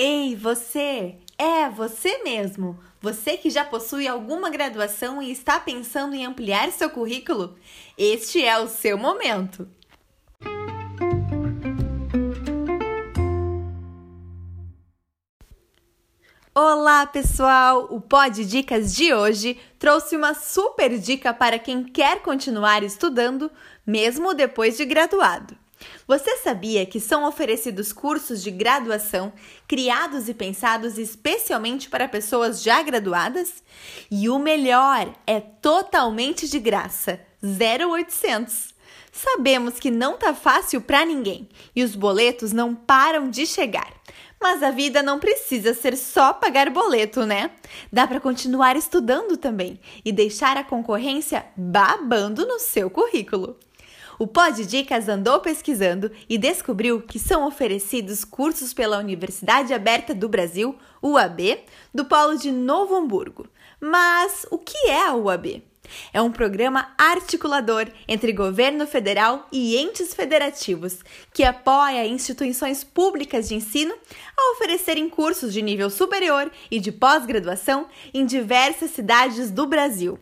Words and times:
Ei, 0.00 0.36
você! 0.36 1.16
É, 1.36 1.68
você 1.68 2.22
mesmo! 2.22 2.78
Você 3.00 3.36
que 3.36 3.50
já 3.50 3.64
possui 3.64 4.06
alguma 4.06 4.48
graduação 4.48 5.20
e 5.20 5.32
está 5.32 5.58
pensando 5.58 6.14
em 6.14 6.24
ampliar 6.24 6.70
seu 6.70 6.88
currículo? 6.88 7.58
Este 7.98 8.44
é 8.44 8.56
o 8.60 8.68
seu 8.68 8.96
momento! 8.96 9.68
Olá, 16.54 17.04
pessoal! 17.04 17.88
O 17.90 18.00
Pod 18.00 18.44
Dicas 18.44 18.94
de 18.94 19.12
hoje 19.12 19.58
trouxe 19.80 20.14
uma 20.14 20.32
super 20.32 20.96
dica 20.96 21.34
para 21.34 21.58
quem 21.58 21.82
quer 21.82 22.22
continuar 22.22 22.84
estudando, 22.84 23.50
mesmo 23.84 24.32
depois 24.32 24.76
de 24.76 24.84
graduado. 24.84 25.58
Você 26.06 26.36
sabia 26.38 26.86
que 26.86 27.00
são 27.00 27.24
oferecidos 27.24 27.92
cursos 27.92 28.42
de 28.42 28.50
graduação 28.50 29.32
criados 29.66 30.28
e 30.28 30.34
pensados 30.34 30.98
especialmente 30.98 31.88
para 31.88 32.08
pessoas 32.08 32.62
já 32.62 32.82
graduadas? 32.82 33.62
E 34.10 34.28
o 34.28 34.38
melhor, 34.38 35.14
é 35.26 35.40
totalmente 35.40 36.48
de 36.48 36.58
graça, 36.58 37.20
0800. 37.42 38.74
Sabemos 39.12 39.78
que 39.80 39.90
não 39.90 40.16
tá 40.16 40.32
fácil 40.32 40.80
para 40.80 41.04
ninguém 41.04 41.48
e 41.74 41.82
os 41.82 41.94
boletos 41.94 42.52
não 42.52 42.74
param 42.74 43.28
de 43.28 43.46
chegar. 43.46 43.92
Mas 44.40 44.62
a 44.62 44.70
vida 44.70 45.02
não 45.02 45.18
precisa 45.18 45.74
ser 45.74 45.96
só 45.96 46.32
pagar 46.32 46.70
boleto, 46.70 47.26
né? 47.26 47.50
Dá 47.92 48.06
para 48.06 48.20
continuar 48.20 48.76
estudando 48.76 49.36
também 49.36 49.80
e 50.04 50.12
deixar 50.12 50.56
a 50.56 50.62
concorrência 50.62 51.44
babando 51.56 52.46
no 52.46 52.60
seu 52.60 52.88
currículo. 52.88 53.58
O 54.18 54.26
Pod 54.26 54.66
Dicas 54.66 55.08
andou 55.08 55.38
pesquisando 55.38 56.10
e 56.28 56.36
descobriu 56.36 57.00
que 57.00 57.20
são 57.20 57.46
oferecidos 57.46 58.24
cursos 58.24 58.74
pela 58.74 58.98
Universidade 58.98 59.72
Aberta 59.72 60.12
do 60.12 60.28
Brasil, 60.28 60.76
UAB, 61.00 61.60
do 61.94 62.04
Polo 62.04 62.36
de 62.36 62.50
Novo 62.50 62.96
Hamburgo. 62.96 63.46
Mas 63.80 64.44
o 64.50 64.58
que 64.58 64.88
é 64.88 65.06
a 65.06 65.14
UAB? 65.14 65.62
É 66.12 66.20
um 66.20 66.32
programa 66.32 66.92
articulador 66.98 67.86
entre 68.08 68.32
governo 68.32 68.88
federal 68.88 69.46
e 69.52 69.76
entes 69.76 70.12
federativos 70.12 70.98
que 71.32 71.44
apoia 71.44 72.04
instituições 72.04 72.82
públicas 72.82 73.48
de 73.48 73.54
ensino 73.54 73.94
a 74.36 74.52
oferecerem 74.52 75.08
cursos 75.08 75.52
de 75.52 75.62
nível 75.62 75.88
superior 75.88 76.50
e 76.70 76.80
de 76.80 76.90
pós-graduação 76.90 77.86
em 78.12 78.26
diversas 78.26 78.90
cidades 78.90 79.52
do 79.52 79.64
Brasil. 79.64 80.18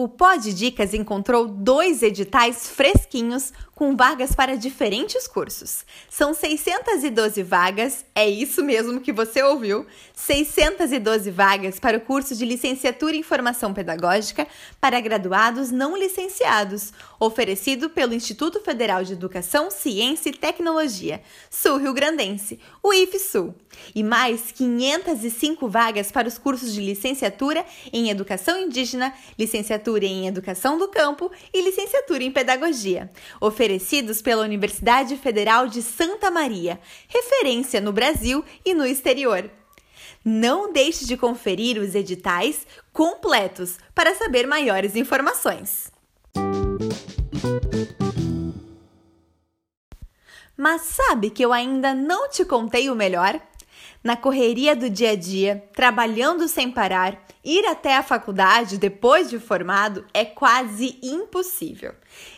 O 0.00 0.06
Pod 0.06 0.54
Dicas 0.54 0.94
encontrou 0.94 1.48
dois 1.48 2.04
editais 2.04 2.70
fresquinhos 2.70 3.52
com 3.78 3.94
vagas 3.94 4.34
para 4.34 4.56
diferentes 4.56 5.28
cursos. 5.28 5.84
São 6.10 6.34
612 6.34 7.44
vagas, 7.44 8.04
é 8.12 8.28
isso 8.28 8.64
mesmo 8.64 9.00
que 9.00 9.12
você 9.12 9.40
ouviu, 9.40 9.86
612 10.16 11.30
vagas 11.30 11.78
para 11.78 11.96
o 11.96 12.00
curso 12.00 12.34
de 12.34 12.44
Licenciatura 12.44 13.14
em 13.14 13.22
Formação 13.22 13.72
Pedagógica 13.72 14.48
para 14.80 15.00
graduados 15.00 15.70
não 15.70 15.96
licenciados, 15.96 16.92
oferecido 17.20 17.88
pelo 17.88 18.14
Instituto 18.14 18.60
Federal 18.60 19.04
de 19.04 19.12
Educação, 19.12 19.70
Ciência 19.70 20.30
e 20.30 20.36
Tecnologia, 20.36 21.22
Sul 21.48 21.76
Rio 21.76 21.94
Grandense, 21.94 22.58
o 22.82 22.92
IFSUL, 22.92 23.54
e 23.94 24.02
mais 24.02 24.50
505 24.50 25.68
vagas 25.68 26.10
para 26.10 26.26
os 26.26 26.36
cursos 26.36 26.74
de 26.74 26.80
Licenciatura 26.80 27.64
em 27.92 28.10
Educação 28.10 28.58
Indígena, 28.58 29.14
Licenciatura 29.38 30.04
em 30.04 30.26
Educação 30.26 30.76
do 30.76 30.88
Campo 30.88 31.30
e 31.54 31.62
Licenciatura 31.62 32.24
em 32.24 32.32
Pedagogia, 32.32 33.08
oferecido 33.40 33.67
oferecidos 33.68 34.22
pela 34.22 34.44
Universidade 34.44 35.14
Federal 35.18 35.66
de 35.66 35.82
Santa 35.82 36.30
Maria, 36.30 36.80
referência 37.06 37.82
no 37.82 37.92
Brasil 37.92 38.42
e 38.64 38.72
no 38.72 38.86
exterior. 38.86 39.50
Não 40.24 40.72
deixe 40.72 41.04
de 41.04 41.18
conferir 41.18 41.78
os 41.78 41.94
editais 41.94 42.66
completos 42.94 43.76
para 43.94 44.14
saber 44.14 44.46
maiores 44.46 44.96
informações. 44.96 45.92
Mas 50.56 50.80
sabe 50.80 51.28
que 51.28 51.44
eu 51.44 51.52
ainda 51.52 51.94
não 51.94 52.30
te 52.30 52.46
contei 52.46 52.88
o 52.88 52.94
melhor? 52.94 53.38
Na 54.02 54.16
correria 54.16 54.76
do 54.76 54.88
dia 54.88 55.10
a 55.10 55.16
dia, 55.16 55.64
trabalhando 55.74 56.46
sem 56.48 56.70
parar, 56.70 57.24
ir 57.44 57.66
até 57.66 57.96
a 57.96 58.02
faculdade 58.02 58.78
depois 58.78 59.28
de 59.28 59.38
formado 59.38 60.06
é 60.14 60.24
quase 60.24 60.98
impossível. 61.02 61.94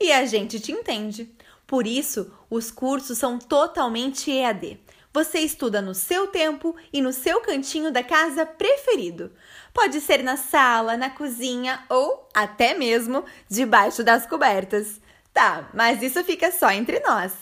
E 0.00 0.10
a 0.12 0.24
gente 0.24 0.58
te 0.58 0.72
entende. 0.72 1.30
Por 1.66 1.86
isso, 1.86 2.32
os 2.50 2.70
cursos 2.70 3.18
são 3.18 3.38
totalmente 3.38 4.30
EAD. 4.30 4.78
Você 5.14 5.40
estuda 5.40 5.82
no 5.82 5.94
seu 5.94 6.26
tempo 6.26 6.74
e 6.90 7.02
no 7.02 7.12
seu 7.12 7.40
cantinho 7.40 7.92
da 7.92 8.02
casa 8.02 8.46
preferido. 8.46 9.30
Pode 9.74 10.00
ser 10.00 10.22
na 10.22 10.38
sala, 10.38 10.96
na 10.96 11.10
cozinha 11.10 11.84
ou 11.88 12.28
até 12.32 12.72
mesmo 12.72 13.24
debaixo 13.48 14.02
das 14.02 14.26
cobertas. 14.26 15.00
Tá, 15.32 15.68
mas 15.74 16.02
isso 16.02 16.22
fica 16.24 16.50
só 16.50 16.70
entre 16.70 17.00
nós. 17.00 17.32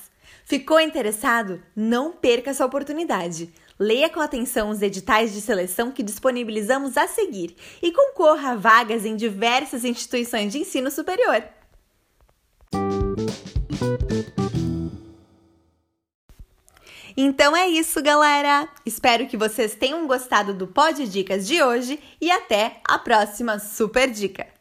Ficou 0.45 0.81
interessado? 0.81 1.63
Não 1.77 2.13
perca 2.13 2.51
essa 2.51 2.67
oportunidade. 2.67 3.53
Leia 3.83 4.11
com 4.11 4.21
atenção 4.21 4.69
os 4.69 4.83
editais 4.83 5.33
de 5.33 5.41
seleção 5.41 5.91
que 5.91 6.03
disponibilizamos 6.03 6.99
a 6.99 7.09
seguir 7.09 7.57
e 7.81 7.91
concorra 7.91 8.51
a 8.51 8.55
vagas 8.55 9.07
em 9.07 9.17
diversas 9.17 9.87
instituições 9.87 10.53
de 10.53 10.59
ensino 10.59 10.91
superior. 10.91 11.43
Então 17.17 17.57
é 17.57 17.69
isso, 17.69 18.03
galera! 18.03 18.69
Espero 18.85 19.27
que 19.27 19.37
vocês 19.39 19.75
tenham 19.75 20.07
gostado 20.07 20.53
do 20.53 20.67
Pod 20.67 21.09
Dicas 21.09 21.47
de 21.47 21.63
hoje 21.63 21.99
e 22.21 22.31
até 22.31 22.83
a 22.87 22.99
próxima 22.99 23.59
Super 23.59 24.11
Dica! 24.11 24.60